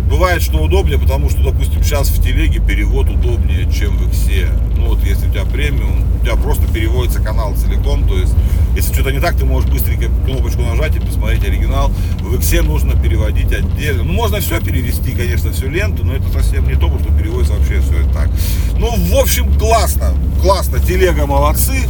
Бывает, 0.10 0.42
что 0.42 0.58
удобнее, 0.58 0.98
потому 0.98 1.30
что, 1.30 1.44
допустим, 1.44 1.84
сейчас 1.84 2.10
в 2.10 2.22
телеге 2.22 2.60
перевод 2.60 3.10
удобнее, 3.10 3.72
чем 3.72 3.96
в 3.98 4.10
иксе. 4.10 4.50
Ну 4.76 4.88
вот 4.88 5.04
если 5.04 5.28
у 5.28 5.32
тебя 5.32 5.46
премиум, 5.46 6.04
у 6.20 6.26
тебя 6.26 6.36
просто 6.36 6.68
переводится 6.68 7.22
канал 7.22 7.56
целиком, 7.56 8.08
то 8.08 8.18
есть 8.18 8.34
если 8.76 8.94
что-то 8.94 9.12
не 9.12 9.20
так, 9.20 9.36
ты 9.36 9.46
можешь 9.46 9.70
быстренько 9.70 10.08
кнопочку 10.26 10.62
нажать 10.62 10.96
и 10.96 11.00
посмотреть 11.00 11.44
оригинал. 11.46 11.92
В 12.22 12.36
иксе 12.36 12.62
нужно 12.62 13.00
переводить 13.00 13.52
отдельно. 13.54 14.04
Ну 14.04 14.14
можно 14.14 14.40
все 14.40 14.60
перевести, 14.60 15.12
конечно, 15.12 15.52
всю 15.52 15.70
ленту, 15.70 16.04
но 16.06 16.14
это 16.14 16.28
совсем 16.30 16.68
не 16.68 16.74
то, 16.74 16.88
потому 16.88 17.00
что 17.00 17.14
переводится 17.14 17.54
вообще 17.54 17.82
все 17.82 18.00
это 18.00 18.10
так. 18.14 18.30
Ну, 18.78 18.96
в 18.96 19.16
общем, 19.16 19.54
классно, 19.60 20.14
классно, 20.42 20.80
телега 20.80 21.26
молодцы 21.28 21.84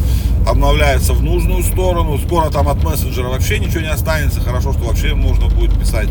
обновляется 0.47 1.13
в 1.13 1.23
нужную 1.23 1.63
сторону. 1.63 2.17
Скоро 2.17 2.49
там 2.49 2.67
от 2.67 2.83
мессенджера 2.83 3.29
вообще 3.29 3.59
ничего 3.59 3.81
не 3.81 3.89
останется. 3.89 4.41
Хорошо, 4.41 4.73
что 4.73 4.85
вообще 4.85 5.13
можно 5.13 5.47
будет 5.47 5.77
писать 5.79 6.09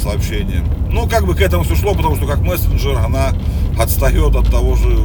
сообщения. 0.00 0.64
Ну, 0.90 1.08
как 1.08 1.26
бы 1.26 1.34
к 1.34 1.40
этому 1.40 1.64
все 1.64 1.76
шло, 1.76 1.94
потому 1.94 2.16
что 2.16 2.26
как 2.26 2.40
мессенджер 2.40 2.96
она 2.98 3.32
отстает 3.78 4.34
от 4.34 4.50
того 4.50 4.76
же 4.76 4.96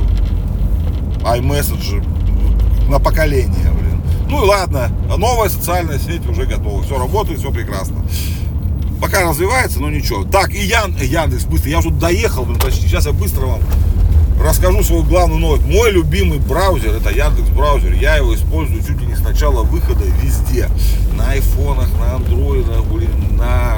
iMessage 1.24 2.04
на 2.90 3.00
поколение, 3.00 3.72
блин. 3.72 4.02
Ну 4.30 4.44
и 4.44 4.48
ладно, 4.48 4.90
новая 5.18 5.50
социальная 5.50 6.00
сеть 6.00 6.28
уже 6.28 6.46
готова. 6.46 6.84
Все 6.84 6.98
работает, 6.98 7.40
все 7.40 7.52
прекрасно. 7.52 8.06
Пока 9.02 9.28
развивается, 9.30 9.80
но 9.82 9.90
ничего. 9.90 10.24
Так, 10.24 10.54
и 10.54 10.64
Ян, 10.64 10.96
Яндекс, 10.96 11.46
быстро, 11.46 11.70
я 11.70 11.80
уже 11.80 11.90
доехал, 11.90 12.46
блин, 12.46 12.60
почти. 12.60 12.88
Сейчас 12.88 13.06
я 13.06 13.12
быстро 13.12 13.46
вам 13.46 13.60
расскажу 14.44 14.84
свою 14.84 15.04
главную 15.04 15.40
новость. 15.40 15.66
Мой 15.66 15.92
любимый 15.92 16.40
браузер, 16.40 16.94
это 16.96 17.10
Яндекс 17.10 17.50
браузер. 17.50 17.94
Я 17.94 18.18
его 18.18 18.36
использую 18.36 18.84
чуть 18.84 19.00
ли 19.00 19.08
не 19.08 19.16
с 19.16 19.22
начала 19.22 19.64
выхода 19.64 20.04
везде. 20.22 20.70
На 21.18 21.32
айфонах, 21.32 21.90
на 22.00 22.16
андроидах, 22.16 22.84
блин, 22.86 23.38
на 23.38 23.78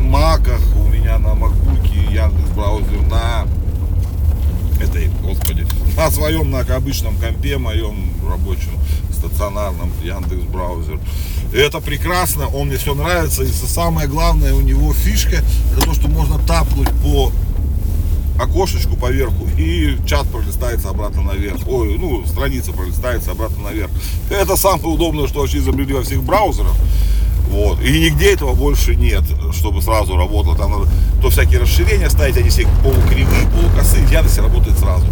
маках, 0.00 0.60
у 0.76 0.88
меня 0.88 1.18
на 1.18 1.34
макбуке 1.34 2.00
Яндекс 2.10 2.50
браузер, 2.54 3.00
на 3.08 3.46
этой, 4.82 5.08
господи, 5.22 5.66
на 5.96 6.10
своем, 6.10 6.50
на 6.50 6.60
обычном 6.60 7.16
компе 7.16 7.56
моем 7.56 8.12
рабочем, 8.28 8.72
стационарном 9.12 9.92
Яндекс 10.02 10.42
браузер. 10.44 10.98
Это 11.54 11.80
прекрасно, 11.80 12.48
он 12.48 12.68
мне 12.68 12.78
все 12.78 12.94
нравится. 12.94 13.44
И 13.44 13.48
самое 13.48 14.08
главное 14.08 14.54
у 14.54 14.60
него 14.60 14.92
фишка, 14.92 15.42
это 15.72 15.82
то, 15.82 15.94
что 15.94 16.08
можно 16.08 16.38
тапнуть 16.38 16.90
по 17.02 17.30
окошечку 18.42 18.96
поверху 18.96 19.46
и 19.56 19.96
чат 20.06 20.26
пролистается 20.28 20.90
обратно 20.90 21.22
наверх. 21.22 21.60
Ой, 21.66 21.96
ну, 21.98 22.26
страница 22.26 22.72
пролистается 22.72 23.30
обратно 23.30 23.64
наверх. 23.64 23.90
Это 24.30 24.56
самое 24.56 24.88
удобное, 24.88 25.26
что 25.26 25.40
вообще 25.40 25.58
изобрели 25.58 25.94
во 25.94 26.02
всех 26.02 26.22
браузерах. 26.22 26.74
Вот. 27.50 27.80
И 27.82 28.00
нигде 28.00 28.32
этого 28.32 28.54
больше 28.54 28.96
нет, 28.96 29.22
чтобы 29.52 29.82
сразу 29.82 30.16
работало. 30.16 30.56
Там 30.56 30.70
надо 30.70 30.88
то 31.20 31.30
всякие 31.30 31.60
расширения 31.60 32.08
ставить, 32.08 32.36
они 32.36 32.48
все 32.48 32.66
полукривые, 32.82 33.46
полукосые. 33.48 34.06
В 34.06 34.10
Яндексе 34.10 34.40
работает 34.40 34.78
сразу. 34.78 35.06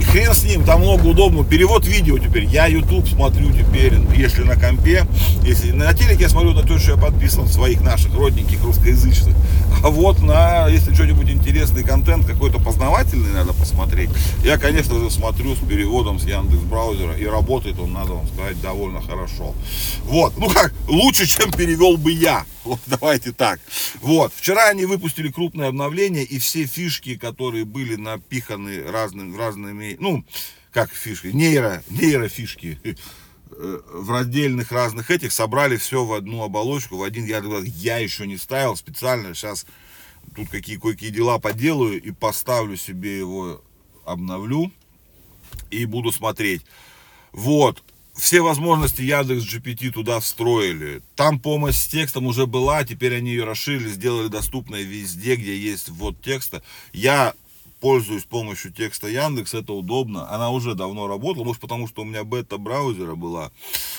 И 0.00 0.02
хрен 0.02 0.34
с 0.34 0.44
ним, 0.44 0.64
там 0.64 0.80
много 0.80 1.06
удобного. 1.06 1.44
Перевод 1.44 1.86
видео 1.86 2.18
теперь. 2.18 2.44
Я 2.46 2.66
YouTube 2.66 3.06
смотрю 3.08 3.52
теперь, 3.52 3.94
если 4.16 4.42
на 4.42 4.58
компе. 4.58 5.04
Если 5.44 5.72
на 5.72 5.92
телеке 5.92 6.22
я 6.22 6.28
смотрю 6.28 6.54
на 6.54 6.62
то, 6.62 6.78
что 6.78 6.92
я 6.92 6.96
подписан 6.96 7.46
своих 7.46 7.82
наших 7.82 8.14
родненьких 8.14 8.62
русскоязычных. 8.64 9.36
Вот 9.82 10.20
на, 10.20 10.68
если 10.68 10.92
что-нибудь 10.92 11.30
интересный 11.30 11.82
контент, 11.82 12.26
какой-то 12.26 12.58
познавательный 12.58 13.32
надо 13.32 13.54
посмотреть, 13.54 14.10
я, 14.44 14.58
конечно 14.58 14.98
же, 14.98 15.10
смотрю 15.10 15.54
с 15.54 15.58
переводом 15.58 16.18
с 16.18 16.24
Яндекс 16.24 16.62
браузера. 16.62 17.16
И 17.16 17.24
работает 17.24 17.78
он, 17.78 17.92
надо 17.92 18.12
вам 18.12 18.26
сказать, 18.28 18.60
довольно 18.60 19.00
хорошо. 19.00 19.54
Вот, 20.04 20.36
ну 20.36 20.48
как, 20.50 20.74
лучше, 20.86 21.26
чем 21.26 21.50
перевел 21.50 21.96
бы 21.96 22.12
я. 22.12 22.44
Вот 22.64 22.80
давайте 22.86 23.32
так. 23.32 23.58
Вот, 24.02 24.32
вчера 24.34 24.68
они 24.68 24.84
выпустили 24.84 25.30
крупное 25.30 25.68
обновление, 25.68 26.24
и 26.24 26.38
все 26.38 26.66
фишки, 26.66 27.16
которые 27.16 27.64
были 27.64 27.96
напиханы 27.96 28.82
разными, 28.82 29.36
разными 29.36 29.96
ну, 29.98 30.24
как 30.72 30.92
фишки, 30.92 31.28
нейро, 31.28 31.82
нейрофишки, 31.88 32.78
в 33.60 34.10
раздельных 34.10 34.72
разных 34.72 35.10
этих 35.10 35.32
собрали 35.32 35.76
все 35.76 36.04
в 36.04 36.12
одну 36.12 36.42
оболочку, 36.42 36.96
в 36.96 37.02
один, 37.02 37.24
я, 37.26 37.42
я 37.64 37.98
еще 37.98 38.26
не 38.26 38.36
ставил 38.36 38.76
специально, 38.76 39.34
сейчас 39.34 39.66
тут 40.34 40.48
какие 40.48 40.76
кое-какие 40.76 41.10
дела 41.10 41.38
поделаю 41.38 42.00
и 42.00 42.10
поставлю 42.10 42.76
себе 42.76 43.18
его, 43.18 43.62
обновлю 44.04 44.72
и 45.70 45.84
буду 45.84 46.10
смотреть. 46.10 46.62
Вот, 47.32 47.82
все 48.14 48.40
возможности 48.40 49.02
Яндекс 49.02 49.44
GPT 49.44 49.90
туда 49.90 50.20
встроили. 50.20 51.02
Там 51.14 51.38
помощь 51.38 51.76
с 51.76 51.86
текстом 51.86 52.26
уже 52.26 52.46
была, 52.46 52.84
теперь 52.84 53.16
они 53.16 53.30
ее 53.30 53.44
расширили, 53.44 53.88
сделали 53.88 54.28
доступной 54.28 54.84
везде, 54.84 55.36
где 55.36 55.56
есть 55.56 55.88
ввод 55.88 56.20
текста. 56.22 56.62
Я 56.92 57.34
пользуюсь 57.80 58.24
помощью 58.24 58.72
текста 58.72 59.08
Яндекс, 59.08 59.54
это 59.54 59.72
удобно. 59.72 60.30
Она 60.30 60.50
уже 60.50 60.74
давно 60.74 61.08
работала, 61.08 61.44
может 61.44 61.60
потому 61.60 61.88
что 61.88 62.02
у 62.02 62.04
меня 62.04 62.24
бета 62.24 62.58
браузера 62.58 63.14
была. 63.14 63.50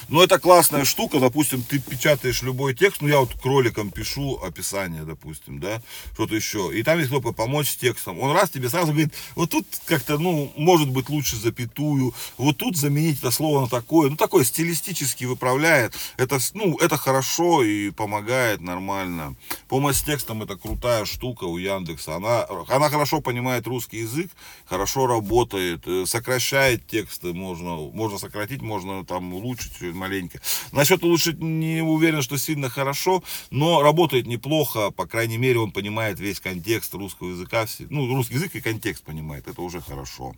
Но 0.09 0.23
это 0.23 0.39
классная 0.39 0.85
штука, 0.85 1.19
допустим, 1.19 1.63
ты 1.63 1.79
печатаешь 1.79 2.41
любой 2.41 2.75
текст, 2.75 3.01
ну 3.01 3.07
я 3.07 3.19
вот 3.19 3.33
кроликом 3.33 3.91
пишу 3.91 4.39
описание, 4.43 5.03
допустим, 5.03 5.59
да, 5.59 5.81
что-то 6.13 6.35
еще. 6.35 6.71
И 6.73 6.83
там 6.83 6.99
есть 6.99 7.09
кнопка 7.09 7.31
помочь 7.31 7.69
с 7.69 7.75
текстом. 7.75 8.19
Он 8.19 8.35
раз 8.35 8.49
тебе 8.49 8.69
сразу 8.69 8.91
говорит, 8.91 9.13
вот 9.35 9.49
тут 9.49 9.65
как-то, 9.85 10.17
ну, 10.17 10.51
может 10.55 10.89
быть 10.89 11.09
лучше 11.09 11.35
запятую, 11.35 12.13
вот 12.37 12.57
тут 12.57 12.77
заменить 12.77 13.19
это 13.19 13.31
слово 13.31 13.61
на 13.61 13.67
такое, 13.67 14.09
ну 14.09 14.15
такое 14.15 14.43
стилистически 14.43 15.25
выправляет. 15.25 15.95
Это, 16.17 16.39
ну, 16.53 16.77
это 16.77 16.97
хорошо 16.97 17.63
и 17.63 17.89
помогает 17.89 18.61
нормально. 18.61 19.35
Помощь 19.67 19.97
с 19.97 20.03
текстом 20.03 20.43
это 20.43 20.55
крутая 20.55 21.05
штука 21.05 21.45
у 21.45 21.57
Яндекса. 21.57 22.15
Она, 22.15 22.45
она 22.67 22.89
хорошо 22.89 23.21
понимает 23.21 23.67
русский 23.71 23.99
язык, 23.99 24.29
хорошо 24.65 25.07
работает, 25.07 25.87
э, 25.87 26.05
сокращает 26.05 26.85
тексты, 26.87 27.33
можно, 27.33 27.75
можно 27.91 28.17
сократить, 28.17 28.61
можно 28.61 29.05
там 29.05 29.33
улучшить 29.33 29.81
маленько. 29.81 30.39
Насчет 30.71 31.03
улучшить 31.03 31.39
не 31.39 31.81
уверен, 31.81 32.21
что 32.21 32.37
сильно 32.37 32.69
хорошо, 32.69 33.23
но 33.49 33.81
работает 33.81 34.27
неплохо, 34.27 34.91
по 34.91 35.05
крайней 35.07 35.37
мере, 35.37 35.59
он 35.59 35.71
понимает 35.71 36.19
весь 36.19 36.39
контекст 36.39 36.93
русского 36.93 37.29
языка, 37.29 37.65
ну, 37.89 38.13
русский 38.13 38.35
язык 38.35 38.55
и 38.55 38.61
контекст 38.61 39.03
понимает, 39.03 39.47
это 39.47 39.61
уже 39.61 39.81
хорошо. 39.81 40.35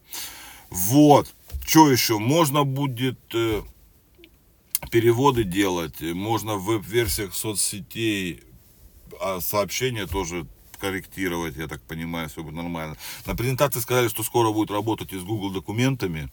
Вот, 0.70 1.34
что 1.68 1.92
еще, 1.92 2.20
можно 2.20 2.64
будет 2.64 3.20
э, 3.34 3.62
переводы 4.92 5.44
делать, 5.44 6.02
можно 6.02 6.56
в 6.56 6.66
веб-версиях 6.66 7.34
соцсетей 7.34 8.44
а 9.20 9.40
сообщения 9.42 10.06
тоже 10.06 10.46
корректировать, 10.84 11.56
я 11.56 11.68
так 11.68 11.82
понимаю, 11.82 12.28
все 12.28 12.44
будет 12.44 12.56
нормально. 12.56 12.98
На 13.26 13.36
презентации 13.36 13.80
сказали, 13.80 14.10
что 14.10 14.22
скоро 14.22 14.52
будет 14.52 14.70
работать 14.70 15.14
и 15.14 15.18
с 15.18 15.24
Google 15.24 15.52
документами. 15.52 16.30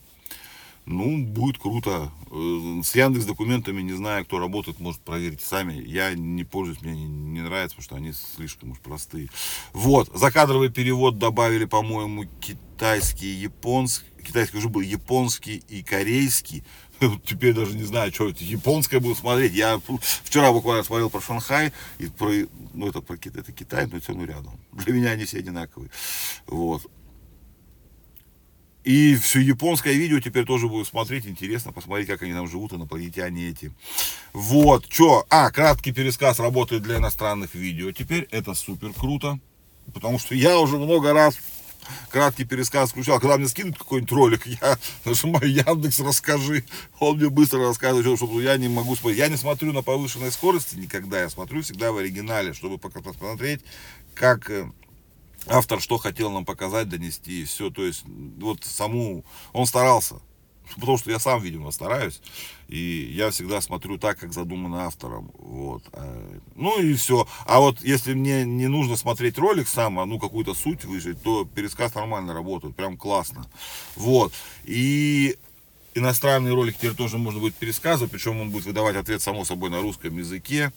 Ну, 0.85 1.25
будет 1.25 1.57
круто. 1.57 2.11
Э, 2.31 2.81
с 2.83 2.93
Яндекс 2.93 3.25
документами 3.25 3.81
не 3.81 3.93
знаю, 3.93 4.25
кто 4.25 4.39
работает, 4.39 4.81
может 4.81 4.99
проверить 4.99 5.39
сами. 5.39 5.81
Я 5.87 6.13
не 6.15 6.43
пользуюсь, 6.43 6.81
мне 6.81 6.93
не, 6.95 7.05
не 7.05 7.41
нравится, 7.41 7.77
потому 7.77 7.83
что 7.85 7.95
они 7.95 8.11
слишком 8.11 8.71
уж 8.71 8.79
простые. 8.79 9.29
Вот, 9.71 10.09
закадровый 10.13 10.69
перевод 10.69 11.17
добавили, 11.17 11.63
по-моему, 11.63 12.25
китайский, 12.41 13.29
японский. 13.29 14.05
Китайский 14.21 14.57
уже 14.57 14.67
был 14.67 14.81
японский 14.81 15.63
и 15.69 15.81
корейский. 15.81 16.63
Теперь 17.25 17.53
даже 17.53 17.75
не 17.75 17.83
знаю, 17.83 18.13
что 18.13 18.29
это. 18.29 18.43
Японское 18.43 18.99
буду 18.99 19.15
смотреть. 19.15 19.53
Я 19.53 19.81
вчера 20.23 20.51
буквально 20.51 20.83
смотрел 20.83 21.09
про 21.09 21.21
Шанхай, 21.21 21.73
и 21.97 22.07
про, 22.07 22.31
ну 22.73 22.87
это, 22.87 23.01
про, 23.01 23.15
это 23.15 23.51
Китай, 23.51 23.87
но 23.87 23.99
все 23.99 24.09
равно 24.09 24.25
рядом. 24.25 24.59
Для 24.71 24.93
меня 24.93 25.11
они 25.11 25.25
все 25.25 25.39
одинаковые. 25.39 25.89
Вот. 26.47 26.83
И 28.83 29.15
все 29.15 29.39
японское 29.39 29.93
видео 29.93 30.19
теперь 30.19 30.45
тоже 30.45 30.67
буду 30.67 30.85
смотреть. 30.85 31.27
Интересно 31.27 31.71
посмотреть, 31.71 32.07
как 32.07 32.23
они 32.23 32.33
там 32.33 32.47
живут, 32.47 32.73
инопланетяне 32.73 33.49
эти. 33.49 33.71
Вот, 34.33 34.85
что? 34.89 35.25
А, 35.29 35.51
краткий 35.51 35.91
пересказ 35.91 36.39
работает 36.39 36.81
для 36.81 36.97
иностранных 36.97 37.53
видео. 37.53 37.91
Теперь 37.91 38.27
это 38.31 38.55
супер 38.55 38.91
круто. 38.93 39.39
Потому 39.93 40.19
что 40.19 40.35
я 40.35 40.57
уже 40.59 40.77
много 40.77 41.13
раз 41.13 41.37
краткий 42.09 42.45
пересказ 42.45 42.91
включал. 42.91 43.19
Когда 43.19 43.37
мне 43.37 43.47
скинут 43.47 43.77
какой-нибудь 43.77 44.11
ролик, 44.11 44.47
я 44.47 44.77
нажимаю 45.05 45.51
Яндекс, 45.51 45.99
расскажи. 45.99 46.65
Он 46.99 47.17
мне 47.17 47.29
быстро 47.29 47.59
рассказывает, 47.59 48.17
чтобы 48.17 48.41
я 48.43 48.57
не 48.57 48.67
могу 48.67 48.95
смотреть. 48.95 49.19
Я 49.19 49.27
не 49.27 49.37
смотрю 49.37 49.73
на 49.73 49.81
повышенной 49.81 50.31
скорости 50.31 50.75
никогда. 50.75 51.21
Я 51.21 51.29
смотрю 51.29 51.61
всегда 51.61 51.91
в 51.91 51.97
оригинале, 51.97 52.53
чтобы 52.53 52.77
посмотреть, 52.77 53.61
как 54.15 54.49
э, 54.49 54.69
автор 55.47 55.81
что 55.81 55.97
хотел 55.97 56.31
нам 56.31 56.45
показать, 56.45 56.89
донести, 56.89 57.41
и 57.41 57.45
все, 57.45 57.69
то 57.69 57.83
есть, 57.85 58.03
вот 58.05 58.63
саму, 58.63 59.25
он 59.53 59.65
старался, 59.65 60.15
потому 60.75 60.97
что 60.97 61.11
я 61.11 61.19
сам, 61.19 61.41
видимо, 61.41 61.71
стараюсь, 61.71 62.21
и 62.67 63.11
я 63.13 63.31
всегда 63.31 63.61
смотрю 63.61 63.97
так, 63.97 64.19
как 64.19 64.33
задумано 64.33 64.85
автором, 64.85 65.31
вот, 65.37 65.83
А, 65.93 66.39
ну 66.55 66.81
и 66.81 66.93
все, 66.93 67.27
а 67.45 67.59
вот 67.59 67.81
если 67.81 68.13
мне 68.13 68.45
не 68.45 68.67
нужно 68.67 68.95
смотреть 68.95 69.37
ролик 69.37 69.67
сам, 69.67 69.99
а 69.99 70.05
ну 70.05 70.19
какую-то 70.19 70.53
суть 70.53 70.85
выжить, 70.85 71.21
то 71.21 71.45
пересказ 71.45 71.95
нормально 71.95 72.33
работает, 72.33 72.75
прям 72.75 72.97
классно, 72.97 73.45
вот, 73.95 74.33
и 74.63 75.37
иностранный 75.93 76.53
ролик 76.53 76.77
теперь 76.77 76.93
тоже 76.93 77.17
можно 77.17 77.39
будет 77.39 77.55
пересказывать, 77.55 78.11
причем 78.11 78.39
он 78.39 78.51
будет 78.51 78.65
выдавать 78.65 78.95
ответ, 78.95 79.21
само 79.21 79.43
собой, 79.45 79.69
на 79.69 79.81
русском 79.81 80.17
языке, 80.17 80.71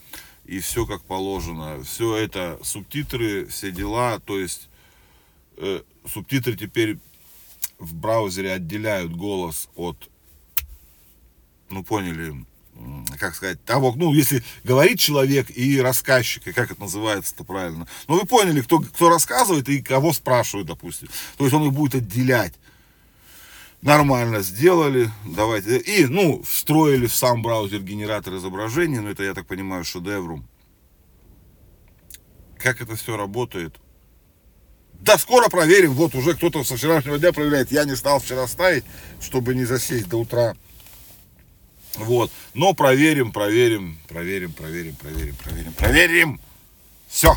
и 0.44 0.58
все 0.58 0.86
как 0.86 1.02
положено. 1.02 1.82
Все 1.84 2.16
это 2.16 2.58
субтитры, 2.62 3.46
все 3.46 3.70
дела, 3.70 4.20
то 4.20 4.38
есть 4.38 4.68
э, 5.56 5.82
субтитры 6.06 6.56
теперь 6.56 6.98
в 7.84 7.94
браузере 7.94 8.52
отделяют 8.52 9.14
голос 9.14 9.68
от, 9.76 10.10
ну 11.70 11.84
поняли, 11.84 12.44
как 13.18 13.34
сказать, 13.34 13.64
того, 13.64 13.94
ну 13.96 14.12
если 14.12 14.42
говорит 14.64 14.98
человек 14.98 15.50
и 15.56 15.80
рассказчик, 15.80 16.46
и 16.48 16.52
как 16.52 16.70
это 16.70 16.80
называется-то 16.80 17.44
правильно. 17.44 17.86
Ну 18.08 18.18
вы 18.18 18.26
поняли, 18.26 18.60
кто, 18.60 18.80
кто 18.80 19.08
рассказывает 19.08 19.68
и 19.68 19.82
кого 19.82 20.12
спрашивает, 20.12 20.66
допустим. 20.66 21.08
То 21.36 21.44
есть 21.44 21.54
он 21.54 21.66
их 21.66 21.72
будет 21.72 21.94
отделять 21.94 22.54
нормально 23.84 24.40
сделали, 24.40 25.10
давайте, 25.26 25.76
и, 25.76 26.06
ну, 26.06 26.42
встроили 26.42 27.06
в 27.06 27.14
сам 27.14 27.42
браузер 27.42 27.80
генератор 27.80 28.34
изображений, 28.36 28.98
ну, 28.98 29.10
это, 29.10 29.22
я 29.22 29.34
так 29.34 29.46
понимаю, 29.46 29.84
шедеврум. 29.84 30.48
Как 32.58 32.80
это 32.80 32.96
все 32.96 33.16
работает? 33.16 33.76
Да, 35.04 35.18
скоро 35.18 35.50
проверим, 35.50 35.92
вот 35.92 36.14
уже 36.14 36.32
кто-то 36.32 36.64
со 36.64 36.78
вчерашнего 36.78 37.18
дня 37.18 37.30
проверяет, 37.30 37.70
я 37.70 37.84
не 37.84 37.94
стал 37.94 38.20
вчера 38.20 38.46
ставить, 38.46 38.84
чтобы 39.20 39.54
не 39.54 39.66
засесть 39.66 40.08
до 40.08 40.16
утра. 40.16 40.56
Вот, 41.96 42.30
но 42.54 42.72
проверим, 42.72 43.30
проверим, 43.30 43.98
проверим, 44.08 44.54
проверим, 44.54 44.96
проверим, 44.96 45.34
проверим, 45.34 45.72
проверим. 45.74 46.40
Все. 47.06 47.36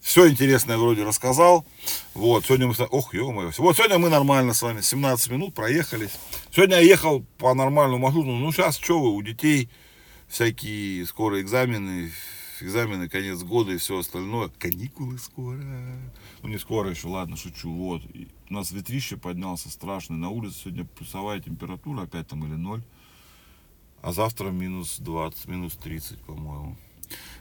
Все 0.00 0.28
интересное 0.28 0.78
вроде 0.78 1.04
рассказал. 1.04 1.64
Вот, 2.12 2.44
сегодня 2.44 2.66
мы... 2.66 2.74
Ох, 2.90 3.14
ё-моё. 3.14 3.52
Вот 3.58 3.76
сегодня 3.76 3.98
мы 3.98 4.08
нормально 4.08 4.54
с 4.54 4.62
вами, 4.62 4.80
17 4.80 5.30
минут 5.30 5.54
проехались. 5.54 6.18
Сегодня 6.50 6.78
я 6.78 6.82
ехал 6.82 7.24
по 7.38 7.54
нормальному 7.54 7.98
маршруту. 7.98 8.30
Ну, 8.30 8.50
сейчас 8.50 8.78
что 8.78 8.98
вы, 8.98 9.12
у 9.12 9.22
детей 9.22 9.70
всякие 10.26 11.06
скоро 11.06 11.40
экзамены, 11.40 12.10
экзамены, 12.62 13.08
конец 13.08 13.42
года 13.42 13.72
и 13.72 13.78
все 13.78 13.98
остальное. 13.98 14.50
Каникулы 14.58 15.18
скоро. 15.18 15.62
Ну, 16.42 16.48
не 16.48 16.58
скоро 16.58 16.90
еще, 16.90 17.08
ладно, 17.08 17.36
шучу. 17.36 17.72
Вот. 17.72 18.02
И 18.14 18.28
у 18.50 18.54
нас 18.54 18.70
ветрище 18.70 19.16
поднялся 19.16 19.70
страшный. 19.70 20.16
На 20.16 20.30
улице 20.30 20.60
сегодня 20.64 20.84
плюсовая 20.84 21.40
температура 21.40 22.02
опять 22.02 22.28
там 22.28 22.44
или 22.44 22.54
ноль. 22.54 22.82
А 24.02 24.12
завтра 24.12 24.50
минус 24.50 24.98
20, 24.98 25.48
минус 25.48 25.74
30, 25.74 26.20
по-моему. 26.20 26.76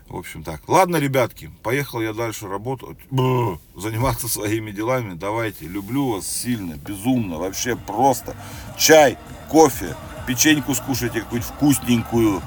В 0.07 0.15
общем 0.15 0.43
так. 0.43 0.67
Ладно, 0.67 0.97
ребятки, 0.97 1.51
поехал 1.63 2.01
я 2.01 2.13
дальше 2.13 2.47
работать, 2.47 2.97
Бррр, 3.11 3.59
заниматься 3.75 4.27
своими 4.29 4.71
делами. 4.71 5.15
Давайте, 5.15 5.67
люблю 5.67 6.13
вас 6.13 6.27
сильно, 6.27 6.75
безумно, 6.75 7.37
вообще 7.37 7.75
просто. 7.75 8.35
Чай, 8.77 9.17
кофе, 9.49 9.95
печеньку 10.25 10.73
скушайте 10.73 11.21
какую-нибудь 11.21 11.53
вкусненькую. 11.53 12.41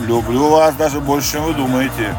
Люблю 0.00 0.48
вас 0.50 0.74
даже 0.74 1.00
больше, 1.00 1.32
чем 1.32 1.44
вы 1.44 1.54
думаете. 1.54 2.14